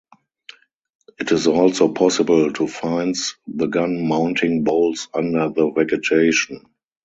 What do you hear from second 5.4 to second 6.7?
the vegetation.